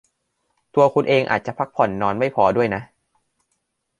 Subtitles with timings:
[0.75, 2.81] ตัวคุณเองอาจจะพักผ่อนนอนไม่พอด้วยนะ